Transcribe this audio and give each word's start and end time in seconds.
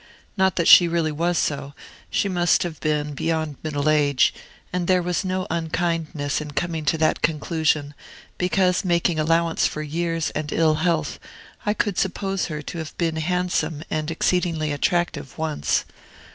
Not 0.35 0.55
that 0.55 0.67
she 0.67 0.87
really 0.87 1.11
was 1.11 1.37
so; 1.37 1.75
she 2.09 2.27
must 2.27 2.63
have 2.63 2.79
been 2.79 3.13
beyond 3.13 3.57
middle 3.61 3.87
age: 3.87 4.33
and 4.73 4.87
there 4.87 4.99
was 5.03 5.23
no 5.23 5.45
unkindness 5.51 6.41
in 6.41 6.53
coming 6.53 6.85
to 6.85 6.97
that 6.97 7.21
conclusion, 7.21 7.93
because, 8.39 8.83
making 8.83 9.19
allowance 9.19 9.67
for 9.67 9.83
years 9.83 10.31
and 10.31 10.51
ill 10.51 10.73
health, 10.81 11.19
I 11.67 11.75
could 11.75 11.99
suppose 11.99 12.47
her 12.47 12.63
to 12.63 12.79
have 12.79 12.97
been 12.97 13.17
handsome 13.17 13.83
and 13.91 14.09
exceedingly 14.09 14.71
attractive 14.71 15.37
once. 15.37 15.85